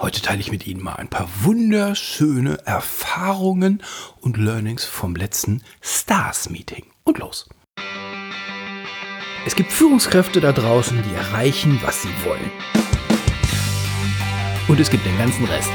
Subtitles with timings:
[0.00, 3.82] Heute teile ich mit Ihnen mal ein paar wunderschöne Erfahrungen
[4.20, 6.84] und Learnings vom letzten Stars-Meeting.
[7.02, 7.48] Und los!
[9.44, 12.50] Es gibt Führungskräfte da draußen, die erreichen, was sie wollen.
[14.68, 15.70] Und es gibt den ganzen Rest.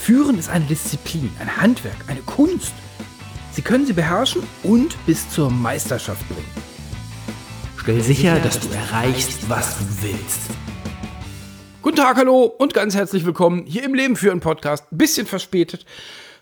[0.00, 2.72] Führen ist eine Disziplin, ein Handwerk, eine Kunst.
[3.52, 6.65] Sie können sie beherrschen und bis zur Meisterschaft bringen.
[7.86, 10.40] Stell sicher, dass du erreichst, was du willst.
[11.82, 14.84] Guten Tag, hallo und ganz herzlich willkommen hier im Leben führen Podcast.
[14.90, 15.86] Bisschen verspätet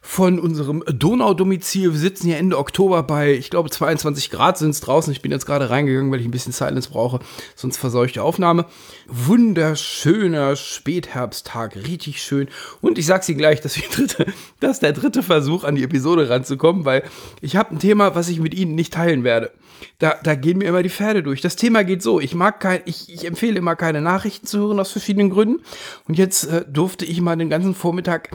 [0.07, 1.93] von unserem Donaudomizil.
[1.93, 5.11] Wir sitzen hier Ende Oktober bei, ich glaube, 22 Grad sind es draußen.
[5.11, 7.21] Ich bin jetzt gerade reingegangen, weil ich ein bisschen Silence brauche,
[7.57, 8.67] sonst verseuchte Aufnahme.
[9.09, 12.49] Wunderschöner Spätherbsttag, richtig schön.
[12.83, 14.27] Und ich sag's Ihnen gleich, dass, dritte,
[14.61, 17.03] das ist der dritte Versuch, an die Episode ranzukommen, weil
[17.41, 19.53] ich habe ein Thema, was ich mit Ihnen nicht teilen werde.
[19.99, 21.41] Da, da gehen mir immer die Pferde durch.
[21.41, 22.21] Das Thema geht so.
[22.21, 25.63] Ich mag kein, ich, ich empfehle immer keine Nachrichten zu hören aus verschiedenen Gründen.
[26.07, 28.31] Und jetzt äh, durfte ich mal den ganzen Vormittag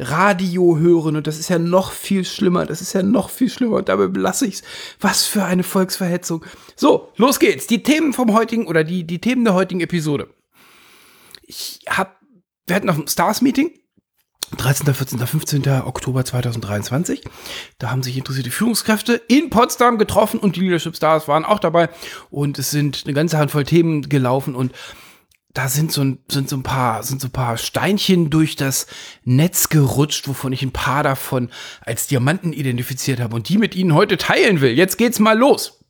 [0.00, 3.76] Radio hören und das ist ja noch viel schlimmer, das ist ja noch viel schlimmer
[3.76, 4.62] und dabei belasse ich's.
[4.98, 6.44] Was für eine Volksverhetzung.
[6.74, 7.66] So, los geht's.
[7.66, 10.28] Die Themen vom heutigen oder die, die Themen der heutigen Episode.
[11.42, 12.20] Ich hab,
[12.66, 13.72] wir hatten noch ein Stars-Meeting.
[14.56, 15.68] 13., 14., 15.
[15.84, 17.22] Oktober 2023.
[17.78, 21.88] Da haben sich interessierte Führungskräfte in Potsdam getroffen und die Leadership Stars waren auch dabei.
[22.30, 24.72] Und es sind eine ganze Handvoll Themen gelaufen und
[25.52, 28.86] da sind so, ein, sind so ein paar, sind so ein paar Steinchen durch das
[29.24, 33.94] Netz gerutscht, wovon ich ein paar davon als Diamanten identifiziert habe und die mit Ihnen
[33.94, 34.70] heute teilen will.
[34.70, 35.80] Jetzt geht's mal los.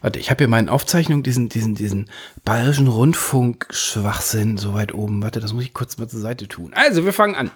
[0.00, 2.10] Warte, ich habe hier meine Aufzeichnung, diesen, diesen, diesen
[2.44, 5.22] bayerischen Rundfunk-Schwachsinn so weit oben.
[5.22, 6.72] Warte, das muss ich kurz mal zur Seite tun.
[6.74, 7.50] Also, wir fangen an.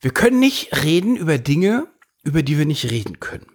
[0.00, 1.86] Wir können nicht reden über Dinge,
[2.24, 3.51] über die wir nicht reden können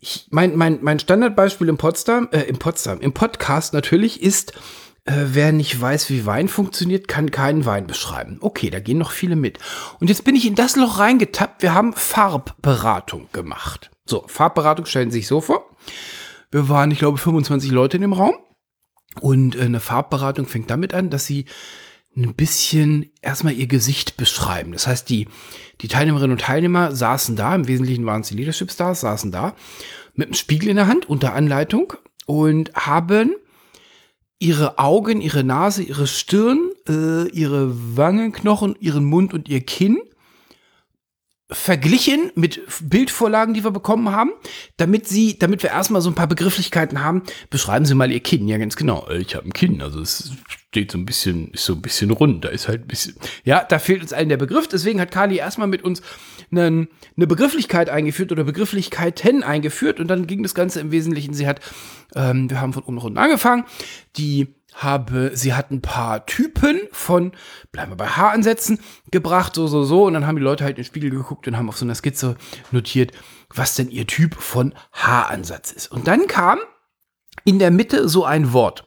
[0.00, 4.52] ich, mein, mein, mein Standardbeispiel im Potsdam, äh, im Potsdam, im Podcast natürlich ist,
[5.04, 8.38] äh, wer nicht weiß, wie Wein funktioniert, kann keinen Wein beschreiben.
[8.40, 9.58] Okay, da gehen noch viele mit.
[10.00, 11.62] Und jetzt bin ich in das Loch reingetappt.
[11.62, 13.90] Wir haben Farbberatung gemacht.
[14.04, 15.64] So, Farbberatung stellen Sie sich so vor.
[16.50, 18.34] Wir waren, ich glaube, 25 Leute in dem Raum.
[19.20, 21.46] Und äh, eine Farbberatung fängt damit an, dass sie
[22.22, 24.72] ein bisschen erstmal ihr Gesicht beschreiben.
[24.72, 25.28] Das heißt, die,
[25.80, 29.54] die Teilnehmerinnen und Teilnehmer saßen da, im Wesentlichen waren es die Leadership Stars, saßen da
[30.14, 31.92] mit einem Spiegel in der Hand unter Anleitung
[32.26, 33.36] und haben
[34.40, 39.98] ihre Augen, ihre Nase, ihre Stirn, äh, ihre Wangenknochen, ihren Mund und ihr Kinn
[41.50, 44.32] verglichen mit Bildvorlagen, die wir bekommen haben,
[44.76, 47.22] damit sie, damit wir erstmal so ein paar Begrifflichkeiten haben.
[47.48, 48.46] Beschreiben Sie mal Ihr Kinn.
[48.48, 49.06] Ja, ganz genau.
[49.08, 50.32] Äh, ich habe ein Kinn, also es
[50.68, 52.44] steht so ein bisschen, ist so ein bisschen rund.
[52.44, 53.14] Da ist halt ein bisschen,
[53.44, 54.68] ja, da fehlt uns allen der Begriff.
[54.68, 56.02] Deswegen hat Kali erstmal mit uns
[56.50, 61.32] einen, eine Begrifflichkeit eingeführt oder Begrifflichkeiten eingeführt und dann ging das Ganze im Wesentlichen.
[61.32, 61.60] Sie hat,
[62.14, 63.64] ähm, wir haben von oben nach unten angefangen.
[64.18, 67.32] Die habe, sie hat ein paar Typen von,
[67.72, 68.80] bleiben wir bei Haaransätzen,
[69.10, 70.04] gebracht, so, so, so.
[70.04, 71.94] Und dann haben die Leute halt in den Spiegel geguckt und haben auf so einer
[71.94, 72.36] Skizze
[72.70, 73.12] notiert,
[73.54, 75.90] was denn ihr Typ von Haaransatz ist.
[75.90, 76.58] Und dann kam
[77.44, 78.86] in der Mitte so ein Wort.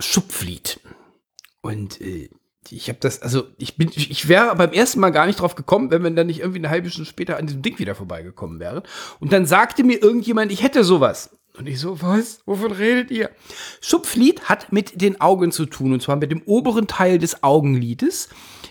[0.00, 0.80] Schupflied.
[1.60, 2.30] Und äh,
[2.72, 5.90] ich habe das, also ich bin, ich wäre beim ersten Mal gar nicht drauf gekommen,
[5.90, 8.82] wenn man dann nicht irgendwie eine halbe Stunde später an diesem Ding wieder vorbeigekommen wäre.
[9.18, 11.30] Und dann sagte mir irgendjemand, ich hätte sowas.
[11.58, 12.40] Und ich so, was?
[12.46, 13.30] Wovon redet ihr?
[13.80, 18.28] Schupflied hat mit den Augen zu tun, und zwar mit dem oberen Teil des Augenlides.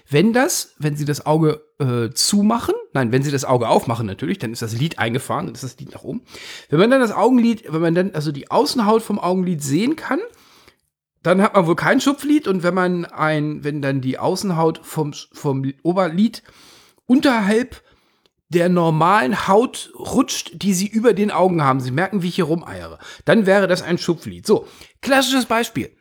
[0.10, 4.40] Wenn das, wenn Sie das Auge äh, zumachen, nein, wenn Sie das Auge aufmachen natürlich,
[4.40, 6.22] dann ist das Lid eingefahren, dann ist das Lid nach oben.
[6.70, 10.20] Wenn man dann das Augenlid, wenn man dann also die Außenhaut vom Augenlid sehen kann,
[11.30, 15.14] dann hat man wohl kein Schupflid und wenn man ein, wenn dann die Außenhaut vom,
[15.32, 16.42] vom Oberlid
[17.06, 17.84] unterhalb
[18.50, 21.82] der normalen Haut rutscht, die sie über den Augen haben.
[21.82, 22.98] Sie merken, wie ich hier rumeiere.
[23.26, 24.48] Dann wäre das ein Schupflied.
[24.48, 24.68] So,
[25.02, 25.96] klassisches Beispiel.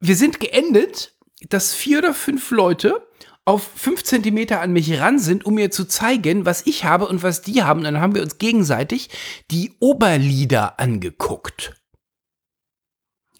[0.00, 1.14] Wir sind geendet,
[1.50, 3.06] dass vier oder fünf Leute
[3.44, 7.22] auf fünf Zentimeter an mich ran sind, um mir zu zeigen, was ich habe und
[7.22, 7.82] was die haben.
[7.82, 9.10] dann haben wir uns gegenseitig
[9.50, 11.77] die Oberlider angeguckt.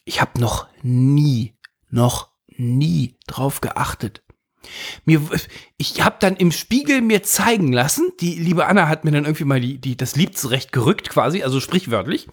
[0.08, 1.54] Ich habe noch nie,
[1.90, 4.22] noch nie drauf geachtet,
[5.04, 5.20] mir,
[5.76, 9.44] ich habe dann im Spiegel mir zeigen lassen, die liebe Anna hat mir dann irgendwie
[9.44, 12.26] mal die, die, das Lied zurecht gerückt quasi, also sprichwörtlich,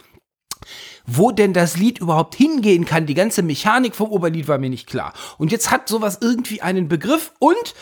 [1.06, 3.06] wo denn das Lied überhaupt hingehen kann.
[3.06, 5.14] Die ganze Mechanik vom Oberlied war mir nicht klar.
[5.38, 7.76] Und jetzt hat sowas irgendwie einen Begriff und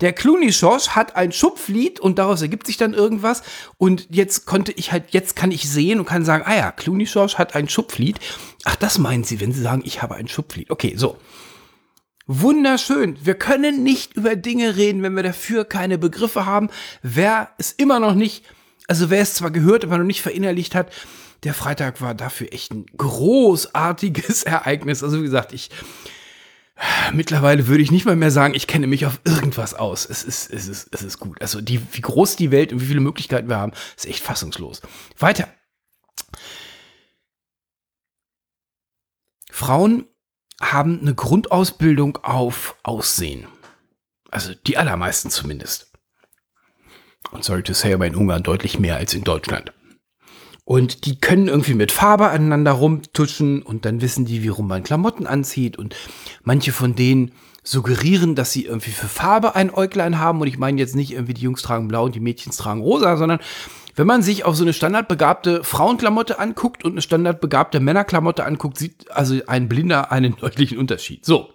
[0.00, 3.42] der Clooney Schorsch hat ein Schupflied und daraus ergibt sich dann irgendwas.
[3.76, 7.06] Und jetzt konnte ich halt, jetzt kann ich sehen und kann sagen, ah ja, Clooney
[7.06, 8.18] Schorsch hat ein Schupflied.
[8.64, 10.70] Ach, das meinen Sie, wenn Sie sagen, ich habe ein Schupflied.
[10.70, 11.18] Okay, so.
[12.26, 13.18] Wunderschön.
[13.22, 16.70] Wir können nicht über Dinge reden, wenn wir dafür keine Begriffe haben.
[17.02, 18.44] Wer es immer noch nicht,
[18.86, 20.92] also wer es zwar gehört, aber noch nicht verinnerlicht hat,
[21.44, 25.02] der Freitag war dafür echt ein großartiges Ereignis.
[25.02, 25.70] Also wie gesagt, ich
[27.12, 30.08] mittlerweile würde ich nicht mal mehr sagen, ich kenne mich auf irgendwas aus.
[30.08, 31.40] Es ist, es ist, es ist gut.
[31.40, 34.80] Also die, wie groß die Welt und wie viele Möglichkeiten wir haben, ist echt fassungslos.
[35.18, 35.48] Weiter.
[39.50, 40.06] Frauen
[40.60, 43.46] haben eine Grundausbildung auf Aussehen.
[44.30, 45.92] Also die allermeisten zumindest.
[47.30, 49.72] Und sorry to say, aber in Ungarn deutlich mehr als in Deutschland.
[50.70, 54.84] Und die können irgendwie mit Farbe aneinander rumtuschen und dann wissen die, wie rum man
[54.84, 55.76] Klamotten anzieht.
[55.76, 55.96] Und
[56.44, 57.32] manche von denen
[57.64, 60.40] suggerieren, dass sie irgendwie für Farbe ein Äuglein haben.
[60.40, 63.16] Und ich meine jetzt nicht irgendwie die Jungs tragen blau und die Mädchen tragen rosa,
[63.16, 63.40] sondern
[63.96, 69.10] wenn man sich auf so eine standardbegabte Frauenklamotte anguckt und eine standardbegabte Männerklamotte anguckt, sieht
[69.10, 71.24] also ein Blinder einen deutlichen Unterschied.
[71.24, 71.48] So.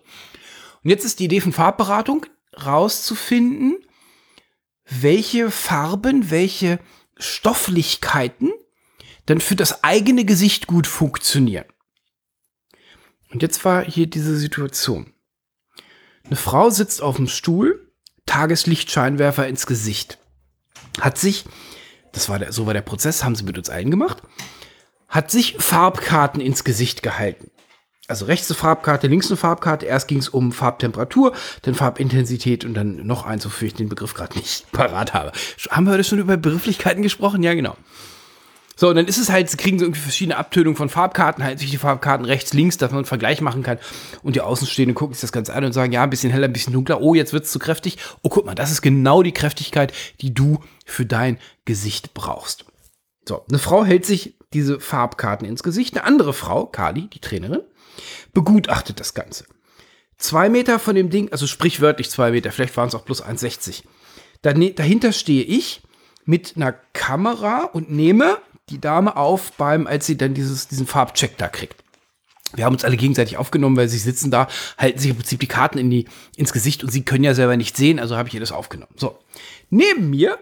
[0.84, 2.26] Und jetzt ist die Idee von Farbberatung
[2.66, 3.78] rauszufinden,
[4.90, 6.80] welche Farben, welche
[7.18, 8.52] Stofflichkeiten
[9.26, 11.66] dann für das eigene Gesicht gut funktionieren.
[13.32, 15.14] Und jetzt war hier diese Situation.
[16.26, 17.92] Eine Frau sitzt auf dem Stuhl,
[18.26, 20.18] Tageslichtscheinwerfer ins Gesicht.
[21.00, 21.46] Hat sich,
[22.14, 24.24] das war der, so war der Prozess, haben sie mit uns allen gemacht,
[25.08, 27.52] hat sich Farbkarten ins Gesicht gehalten.
[28.08, 29.88] Also rechts eine Farbkarte, links eine Farbkarte.
[29.88, 31.34] Erst ging es um Farbtemperatur,
[31.64, 35.32] dann Farbintensität und dann noch eins, wofür ich den Begriff gerade nicht parat habe.
[35.70, 37.42] Haben wir heute schon über Begrifflichkeiten gesprochen?
[37.42, 37.76] Ja, genau.
[38.78, 41.60] So, und dann ist es halt, sie kriegen so irgendwie verschiedene Abtönungen von Farbkarten, halt
[41.60, 43.78] sich die Farbkarten rechts, links, dass man einen Vergleich machen kann.
[44.22, 46.54] Und die Außenstehenden gucken sich das Ganze an und sagen, ja, ein bisschen heller, ein
[46.54, 47.02] bisschen dunkler.
[47.02, 47.98] Oh, jetzt wird's zu kräftig.
[48.22, 52.66] Oh, guck mal, das ist genau die Kräftigkeit, die du für dein Gesicht brauchst.
[53.28, 55.96] So, eine Frau hält sich diese Farbkarten ins Gesicht.
[55.96, 57.62] Eine andere Frau, Kali, die Trainerin,
[58.34, 59.46] begutachtet das Ganze.
[60.18, 63.84] Zwei Meter von dem Ding, also sprichwörtlich zwei Meter, vielleicht waren es auch plus 1,60.
[64.42, 65.82] Dahinter stehe ich
[66.24, 68.38] mit einer Kamera und nehme
[68.70, 71.84] die Dame auf beim, als sie dann dieses, diesen Farbcheck da kriegt.
[72.54, 74.48] Wir haben uns alle gegenseitig aufgenommen, weil sie sitzen da,
[74.78, 77.58] halten sich im Prinzip die Karten in die, ins Gesicht und sie können ja selber
[77.58, 78.94] nicht sehen, also habe ich ihr das aufgenommen.
[78.96, 79.20] So.
[79.70, 80.40] Neben mir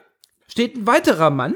[0.47, 1.55] steht ein weiterer Mann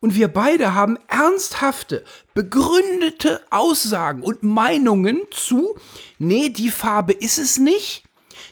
[0.00, 2.04] und wir beide haben ernsthafte,
[2.34, 5.76] begründete Aussagen und Meinungen zu,
[6.18, 8.04] nee, die Farbe ist es nicht,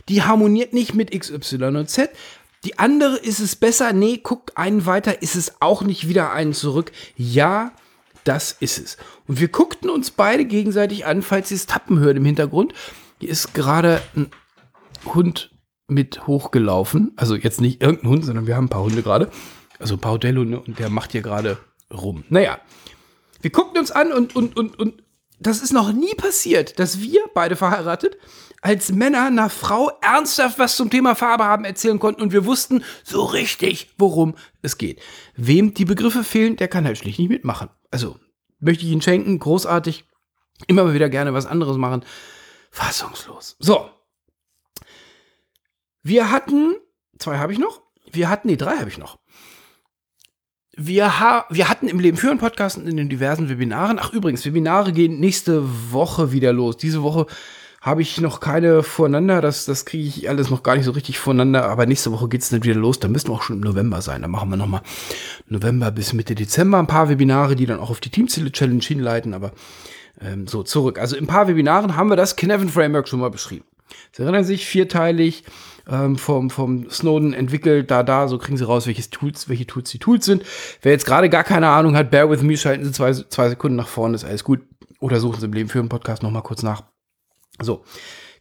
[0.08, 2.10] die harmoniert nicht mit X, Y und Z,
[2.64, 3.92] die andere ist es besser.
[3.92, 6.92] Nee, guck einen weiter, ist es auch nicht wieder einen zurück.
[7.16, 7.72] Ja,
[8.24, 8.96] das ist es.
[9.26, 12.74] Und wir guckten uns beide gegenseitig an, falls ihr es tappen hört im Hintergrund.
[13.20, 14.30] Hier ist gerade ein
[15.04, 15.50] Hund
[15.86, 17.12] mit hochgelaufen.
[17.16, 19.30] Also jetzt nicht irgendein Hund, sondern wir haben ein paar Hunde gerade.
[19.78, 21.58] Also ein paar Hotelhunde und der macht hier gerade
[21.92, 22.24] rum.
[22.28, 22.58] Naja,
[23.40, 25.02] wir guckten uns an und, und, und, und
[25.40, 28.16] das ist noch nie passiert, dass wir beide verheiratet
[28.60, 32.82] als Männer einer Frau ernsthaft was zum Thema Farbe haben erzählen konnten und wir wussten
[33.04, 35.00] so richtig, worum es geht.
[35.36, 37.70] Wem die Begriffe fehlen, der kann halt schlicht nicht mitmachen.
[37.90, 38.18] Also
[38.58, 40.04] möchte ich ihn schenken, großartig,
[40.66, 42.04] immer wieder gerne was anderes machen.
[42.70, 43.56] Fassungslos.
[43.60, 43.88] So.
[46.02, 46.76] Wir hatten,
[47.18, 47.82] zwei habe ich noch.
[48.10, 49.18] Wir hatten, nee, drei habe ich noch.
[50.80, 53.98] Wir, ha wir hatten im Leben führen Podcast und in den diversen Webinaren.
[54.00, 56.76] Ach, übrigens, Webinare gehen nächste Woche wieder los.
[56.76, 57.26] Diese Woche
[57.80, 59.40] habe ich noch keine voreinander.
[59.40, 61.68] Das, das kriege ich alles noch gar nicht so richtig voreinander.
[61.68, 63.00] Aber nächste Woche geht es dann wieder los.
[63.00, 64.22] Da müssen wir auch schon im November sein.
[64.22, 64.82] Da machen wir nochmal
[65.48, 69.34] November bis Mitte Dezember ein paar Webinare, die dann auch auf die Teamziele-Challenge hinleiten.
[69.34, 69.50] Aber
[70.20, 71.00] ähm, so, zurück.
[71.00, 73.64] Also in ein paar Webinaren haben wir das Kinevin Framework schon mal beschrieben.
[74.12, 75.44] Sie erinnern sich, vierteilig
[75.88, 79.90] ähm, vom, vom Snowden entwickelt, da, da, so kriegen sie raus, welche Tools, welche Tools
[79.90, 80.44] die Tools sind.
[80.82, 83.76] Wer jetzt gerade gar keine Ahnung hat, bear with me, schalten Sie zwei, zwei Sekunden
[83.76, 84.60] nach vorne, ist alles gut.
[85.00, 86.82] Oder suchen Sie im Leben für einen Podcast nochmal kurz nach.
[87.60, 87.84] So.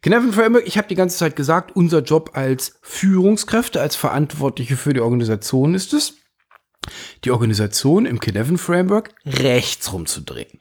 [0.02, 4.94] Knaven Framework, ich habe die ganze Zeit gesagt, unser Job als Führungskräfte, als Verantwortliche für
[4.94, 6.18] die Organisation ist es,
[7.24, 10.60] die Organisation im Knaven Framework rechts rumzudrehen.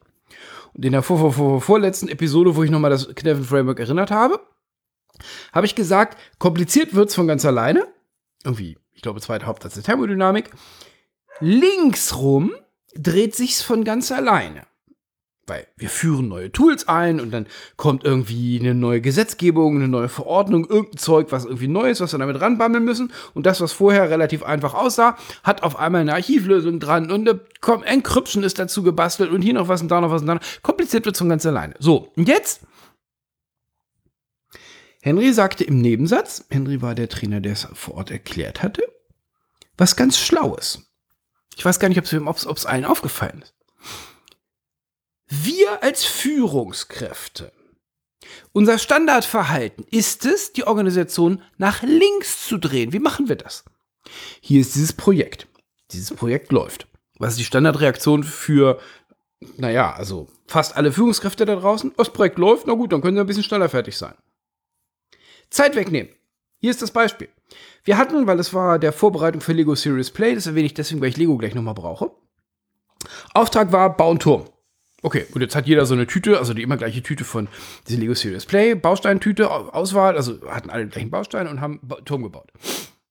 [0.73, 4.11] Und in der vor, vor, vor, vorletzten Episode, wo ich nochmal das Knaven Framework erinnert
[4.11, 4.40] habe,
[5.53, 7.87] habe ich gesagt, kompliziert wird's von ganz alleine.
[8.45, 10.51] Irgendwie, ich glaube, zweiter Hauptsatz der Thermodynamik.
[11.41, 12.53] Links rum
[12.95, 14.67] dreht sich's von ganz alleine
[15.47, 17.47] weil wir führen neue Tools ein und dann
[17.77, 22.13] kommt irgendwie eine neue Gesetzgebung, eine neue Verordnung, irgendein Zeug, was irgendwie neu ist, was
[22.13, 23.13] wir damit ranbammeln müssen.
[23.35, 27.41] Und das, was vorher relativ einfach aussah, hat auf einmal eine Archivlösung dran und eine
[27.85, 30.41] Encryption ist dazu gebastelt und hier noch was und da noch was und da.
[30.63, 31.75] Kompliziert wird es von ganz alleine.
[31.79, 32.63] So, und jetzt?
[35.07, 38.83] Henry sagte im Nebensatz, Henry war der Trainer, der es vor Ort erklärt hatte,
[39.79, 40.91] was ganz Schlaues.
[41.55, 43.55] Ich weiß gar nicht, ob es allen aufgefallen ist.
[45.29, 47.53] Wir als Führungskräfte,
[48.51, 52.93] unser Standardverhalten ist es, die Organisation nach links zu drehen.
[52.93, 53.65] Wie machen wir das?
[54.41, 55.47] Hier ist dieses Projekt.
[55.93, 56.89] Dieses Projekt läuft.
[57.21, 58.81] Was ist die Standardreaktion für
[59.57, 61.93] naja, also fast alle Führungskräfte da draußen.
[61.97, 64.15] Das Projekt läuft, na gut, dann können sie ein bisschen schneller fertig sein.
[65.57, 66.13] Zeit wegnehmen.
[66.59, 67.29] Hier ist das Beispiel.
[67.85, 71.01] Wir hatten, weil es war der Vorbereitung für Lego Serious Play, das erwähne ich deswegen,
[71.01, 72.11] weil ich Lego gleich nochmal brauche.
[73.35, 74.45] Auftrag war, bau einen Turm.
[75.03, 77.49] Okay, und jetzt hat jeder so eine Tüte, also die immer gleiche Tüte von
[77.87, 82.23] dieser Lego Serious Play, Bausteintüte, Auswahl, also hatten alle den gleichen Baustein und haben Turm
[82.23, 82.51] gebaut.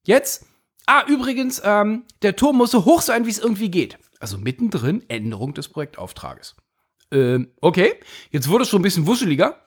[0.03, 0.45] Jetzt,
[0.87, 3.97] ah, übrigens, ähm, der Turm muss so hoch sein, wie es irgendwie geht.
[4.19, 6.55] Also mittendrin Änderung des Projektauftrages.
[7.11, 7.93] Ähm, okay,
[8.31, 9.63] jetzt wurde es schon ein bisschen wuscheliger.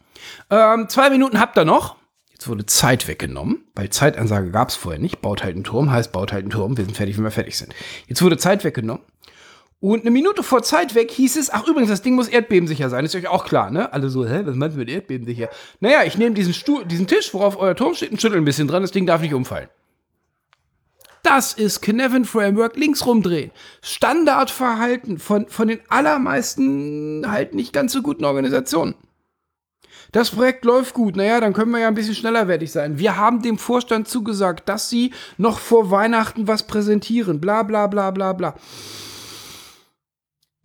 [0.51, 1.97] Ähm, zwei Minuten habt ihr noch.
[2.39, 5.21] Jetzt wurde Zeit weggenommen, weil Zeitansage gab es vorher nicht.
[5.21, 7.59] Baut halt einen Turm, heißt baut halt einen Turm, wir sind fertig, wenn wir fertig
[7.59, 7.75] sind.
[8.07, 9.03] Jetzt wurde Zeit weggenommen.
[9.81, 13.05] Und eine Minute vor Zeit weg hieß es, ach übrigens, das Ding muss erdbebensicher sein,
[13.05, 13.93] ist euch auch klar, ne?
[13.93, 15.49] Alle so, hä, was meinst du mit erdbebensicher?
[15.81, 16.55] Naja, ich nehme diesen,
[16.87, 19.35] diesen Tisch, worauf euer Turm steht, und schüttel ein bisschen dran, das Ding darf nicht
[19.35, 19.69] umfallen.
[21.25, 23.51] Das ist Knevin Framework links rumdrehen.
[23.83, 28.95] Standardverhalten von, von den allermeisten halt nicht ganz so guten Organisationen.
[30.13, 32.99] Das Projekt läuft gut, naja, dann können wir ja ein bisschen schneller fertig sein.
[32.99, 37.41] Wir haben dem Vorstand zugesagt, dass sie noch vor Weihnachten was präsentieren.
[37.41, 38.55] Bla bla bla bla bla.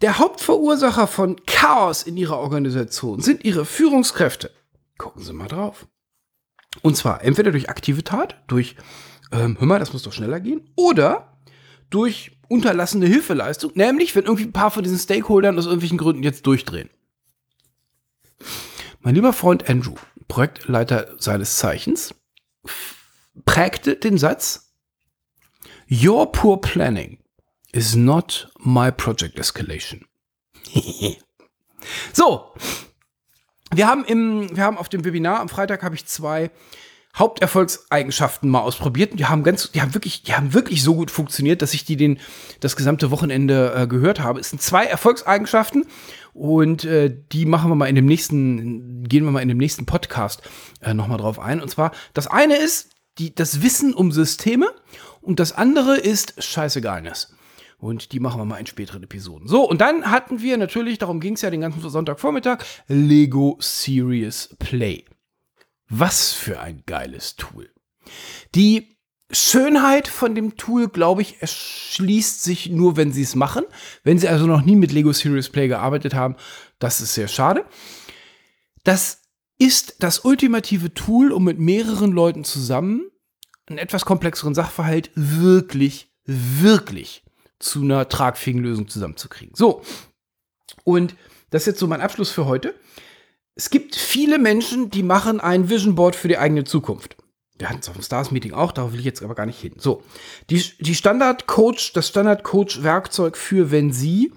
[0.02, 4.52] Der Hauptverursacher von Chaos in ihrer Organisation sind ihre Führungskräfte.
[4.98, 5.88] Gucken Sie mal drauf.
[6.82, 8.76] Und zwar entweder durch aktive Tat, durch
[9.32, 10.70] ähm, hör mal, das muss doch schneller gehen.
[10.76, 11.38] Oder
[11.90, 16.46] durch unterlassene Hilfeleistung, nämlich wenn irgendwie ein paar von diesen Stakeholdern aus irgendwelchen Gründen jetzt
[16.46, 16.90] durchdrehen.
[19.04, 19.96] Mein lieber Freund Andrew,
[20.30, 22.16] Projektleiter seines Zeichens,
[23.44, 24.74] prägte den Satz,
[25.92, 27.20] Your poor planning
[27.74, 30.06] is not my project escalation.
[32.14, 32.54] so,
[33.74, 36.50] wir haben im, wir haben auf dem Webinar am Freitag habe ich zwei
[37.16, 41.12] Haupterfolgseigenschaften mal ausprobiert und die haben ganz, die haben wirklich, die haben wirklich so gut
[41.12, 42.20] funktioniert, dass ich die den
[42.60, 44.40] das gesamte Wochenende äh, gehört habe.
[44.40, 45.86] Es sind zwei Erfolgseigenschaften
[46.34, 49.86] und äh, die machen wir mal in dem nächsten, gehen wir mal in dem nächsten
[49.86, 50.42] Podcast
[50.82, 51.62] äh, noch mal drauf ein.
[51.62, 52.90] Und zwar das eine ist
[53.20, 54.72] die, das Wissen um Systeme
[55.22, 57.36] und das andere ist Scheißegalness.
[57.78, 59.48] Und die machen wir mal in späteren Episoden.
[59.48, 64.56] So, und dann hatten wir natürlich, darum ging es ja den ganzen Sonntagvormittag, Lego Serious
[64.58, 65.04] Play.
[65.90, 67.70] Was für ein geiles Tool.
[68.56, 68.98] Die
[69.32, 73.66] Schönheit von dem Tool, glaube ich, erschließt sich nur, wenn sie es machen.
[74.04, 76.36] Wenn sie also noch nie mit Lego Serious Play gearbeitet haben,
[76.80, 77.66] das ist sehr schade.
[78.84, 79.22] Das
[79.58, 83.10] ist das ultimative Tool, um mit mehreren Leuten zusammen
[83.68, 87.24] einen etwas komplexeren Sachverhalt wirklich, wirklich
[87.60, 89.56] zu einer tragfähigen Lösung zusammenzukriegen.
[89.56, 89.82] So.
[90.84, 91.16] Und
[91.50, 92.76] das ist jetzt so mein Abschluss für heute
[93.56, 97.18] es gibt viele Menschen, die machen ein Vision Board für die eigene Zukunft.
[97.58, 99.60] Wir hatten es auf dem Stars Meeting auch, darauf will ich jetzt aber gar nicht
[99.60, 99.74] hin.
[99.78, 100.04] So,
[100.50, 104.34] die, die Standard Coach, das Standard Coach Werkzeug für, wenn Sie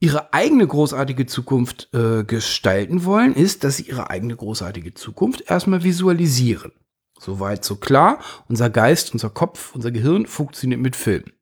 [0.00, 5.84] ihre eigene großartige Zukunft äh, gestalten wollen, ist, dass Sie Ihre eigene großartige Zukunft erstmal
[5.84, 6.72] visualisieren.
[7.18, 8.18] Soweit so klar.
[8.48, 11.32] Unser Geist, unser Kopf, unser Gehirn funktioniert mit Filmen.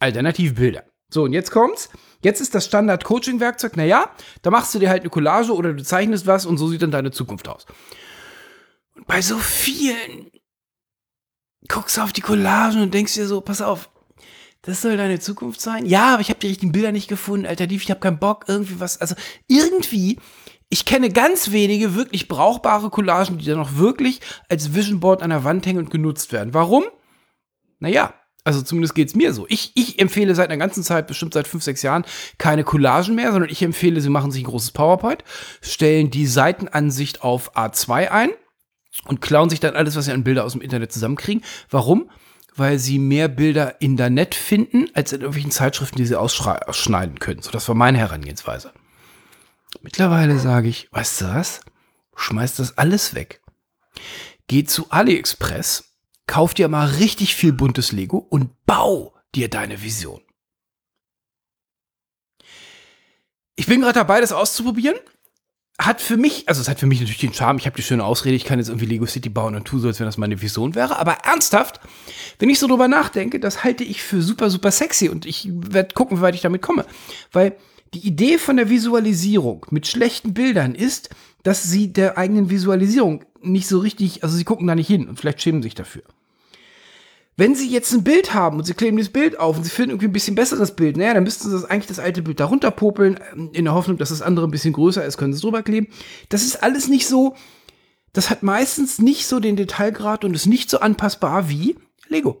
[0.00, 0.84] Alternativbilder.
[1.10, 1.90] So, und jetzt kommt's.
[2.22, 4.10] Jetzt ist das Standard-Coaching-Werkzeug, naja,
[4.42, 6.90] da machst du dir halt eine Collage oder du zeichnest was und so sieht dann
[6.90, 7.66] deine Zukunft aus.
[8.94, 10.30] Und bei so vielen
[11.68, 13.90] guckst du auf die Collagen und denkst dir so, pass auf,
[14.62, 15.84] das soll deine Zukunft sein?
[15.84, 18.80] Ja, aber ich habe die richtigen Bilder nicht gefunden, alternativ, ich habe keinen Bock, irgendwie
[18.80, 19.14] was, also
[19.46, 20.18] irgendwie,
[20.70, 25.30] ich kenne ganz wenige wirklich brauchbare Collagen, die dann auch wirklich als Vision Board an
[25.30, 26.54] der Wand hängen und genutzt werden.
[26.54, 26.84] Warum?
[27.78, 29.46] Naja, also zumindest geht es mir so.
[29.48, 32.04] Ich, ich empfehle seit einer ganzen Zeit, bestimmt seit fünf, sechs Jahren,
[32.36, 35.24] keine Collagen mehr, sondern ich empfehle, sie machen sich ein großes PowerPoint,
[35.62, 38.30] stellen die Seitenansicht auf A2 ein
[39.06, 41.42] und klauen sich dann alles, was sie an Bilder aus dem Internet zusammenkriegen.
[41.70, 42.10] Warum?
[42.54, 47.18] Weil sie mehr Bilder in der Net finden, als in irgendwelchen Zeitschriften, die sie ausschneiden
[47.18, 47.42] können.
[47.42, 48.72] So, das war meine Herangehensweise.
[49.82, 51.60] Mittlerweile sage ich, weißt du was?
[52.14, 53.40] Schmeiß das alles weg.
[54.46, 55.93] Geh zu AliExpress
[56.26, 60.20] kauf dir mal richtig viel buntes Lego und bau dir deine Vision.
[63.56, 64.96] Ich bin gerade dabei, das auszuprobieren.
[65.78, 68.04] Hat für mich, also es hat für mich natürlich den Charme, ich habe die schöne
[68.04, 70.40] Ausrede, ich kann jetzt irgendwie Lego City bauen und tue so, als wenn das meine
[70.40, 70.98] Vision wäre.
[70.98, 71.80] Aber ernsthaft,
[72.38, 75.94] wenn ich so drüber nachdenke, das halte ich für super, super sexy und ich werde
[75.94, 76.86] gucken, wie weit ich damit komme.
[77.32, 77.56] Weil
[77.94, 81.10] die Idee von der Visualisierung mit schlechten Bildern ist,
[81.42, 85.18] dass sie der eigenen Visualisierung nicht so richtig, also sie gucken da nicht hin und
[85.18, 86.02] vielleicht schämen sich dafür.
[87.36, 89.90] Wenn Sie jetzt ein Bild haben und Sie kleben dieses Bild auf und Sie finden
[89.90, 92.70] irgendwie ein bisschen besseres Bild, naja, dann müssten Sie das eigentlich das alte Bild darunter
[92.70, 95.42] popeln, ähm, in der Hoffnung, dass das andere ein bisschen größer ist, können Sie es
[95.42, 95.88] drüber kleben.
[96.28, 97.34] Das ist alles nicht so,
[98.12, 101.76] das hat meistens nicht so den Detailgrad und ist nicht so anpassbar wie
[102.08, 102.40] Lego.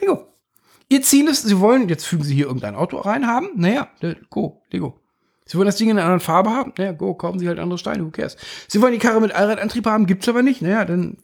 [0.00, 0.33] Lego.
[0.88, 3.48] Ihr Ziel ist, Sie wollen, jetzt fügen Sie hier irgendein Auto rein haben.
[3.56, 3.88] Naja,
[4.30, 5.00] go, Lego.
[5.46, 6.72] Sie wollen das Ding in einer anderen Farbe haben?
[6.78, 8.36] Naja, go, kaufen Sie halt andere Steine, who cares?
[8.68, 10.62] Sie wollen die Karre mit Allradantrieb haben, gibt's aber nicht.
[10.62, 11.18] Naja, dann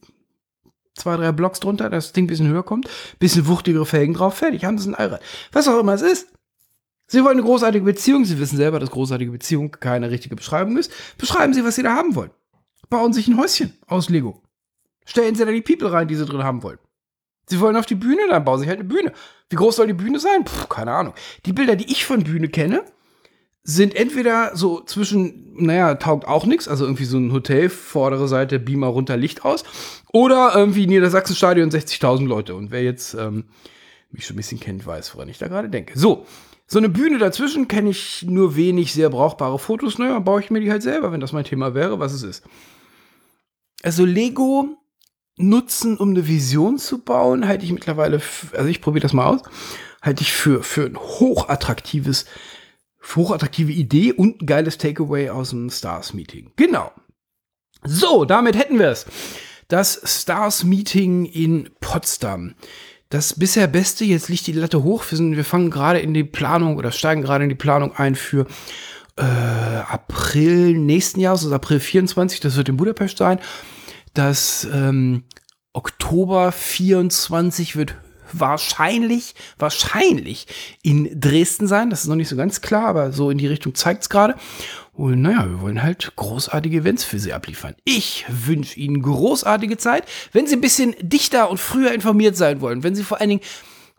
[0.95, 2.89] zwei, drei Blocks drunter, dass das Ding ein bisschen höher kommt,
[3.19, 5.23] bisschen wuchtigere Felgen drauf, fertig, haben Sie ein Allrad.
[5.53, 6.29] Was auch immer es ist.
[7.07, 10.93] Sie wollen eine großartige Beziehung, Sie wissen selber, dass großartige Beziehung keine richtige Beschreibung ist.
[11.19, 12.31] Beschreiben Sie, was Sie da haben wollen.
[12.89, 14.43] Bauen sich ein Häuschen aus Lego.
[15.07, 16.79] Stellen Sie da die People rein, die Sie drin haben wollen.
[17.51, 19.13] Sie wollen auf die Bühne, dann bauen Sie halt eine Bühne.
[19.49, 20.45] Wie groß soll die Bühne sein?
[20.45, 21.15] Puh, keine Ahnung.
[21.47, 22.85] Die Bilder, die ich von Bühne kenne,
[23.63, 28.59] sind entweder so zwischen, naja, taugt auch nichts, also irgendwie so ein Hotel, vordere Seite,
[28.59, 29.65] Beamer runter, Licht aus,
[30.13, 32.55] oder irgendwie Niedersachsen-Stadion 60.000 Leute.
[32.55, 33.45] Und wer jetzt ähm,
[34.11, 35.99] mich schon ein bisschen kennt, weiß, woran ich da gerade denke.
[35.99, 36.27] So,
[36.67, 39.99] so eine Bühne dazwischen kenne ich nur wenig sehr brauchbare Fotos.
[39.99, 42.45] Naja, baue ich mir die halt selber, wenn das mein Thema wäre, was es ist.
[43.83, 44.80] Also Lego
[45.49, 48.21] nutzen, um eine Vision zu bauen, halte ich mittlerweile,
[48.57, 49.43] also ich probiere das mal aus,
[50.03, 52.27] halte ich für, für ein hochattraktives
[53.17, 56.53] hochattraktive Idee und ein geiles Takeaway aus dem Stars-Meeting.
[56.57, 56.93] Genau.
[57.83, 59.07] So, damit hätten wir es.
[59.69, 62.55] Das Stars-Meeting in Potsdam.
[63.09, 65.05] Das bisher Beste, jetzt liegt die Latte hoch.
[65.09, 68.15] Wir, sind, wir fangen gerade in die Planung oder steigen gerade in die Planung ein
[68.15, 68.47] für
[69.17, 73.41] äh, April nächsten Jahres, also April 24, das wird in Budapest sein.
[74.15, 75.25] Das ähm,
[75.73, 77.95] Oktober 24 wird
[78.33, 80.47] wahrscheinlich, wahrscheinlich
[80.83, 81.91] in Dresden sein.
[81.91, 84.35] Das ist noch nicht so ganz klar, aber so in die Richtung zeigt es gerade.
[84.93, 87.75] Und naja, wir wollen halt großartige Events für Sie abliefern.
[87.85, 90.05] Ich wünsche Ihnen großartige Zeit.
[90.33, 93.43] Wenn Sie ein bisschen dichter und früher informiert sein wollen, wenn Sie vor allen Dingen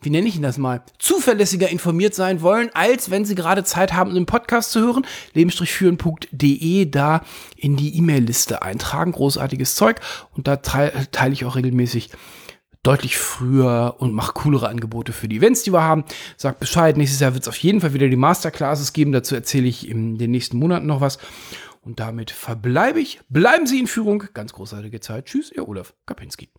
[0.01, 3.93] wie nenne ich ihn das mal, zuverlässiger informiert sein wollen, als wenn Sie gerade Zeit
[3.93, 7.22] haben, einen Podcast zu hören, leben-führen.de da
[7.55, 9.12] in die E-Mail-Liste eintragen.
[9.12, 10.00] Großartiges Zeug.
[10.36, 12.10] Und da teile ich auch regelmäßig
[12.84, 16.03] deutlich früher und macht coolere Angebote für die Events, die wir haben.
[16.36, 19.12] Sagt Bescheid, nächstes Jahr wird es auf jeden Fall wieder die Masterclasses geben.
[19.12, 21.20] Dazu erzähle ich in den nächsten Monaten noch was.
[21.81, 23.20] Und damit verbleibe ich.
[23.29, 24.24] Bleiben Sie in Führung.
[24.34, 25.25] Ganz großartige Zeit.
[25.25, 26.49] Tschüss, Ihr Olaf Kapinski.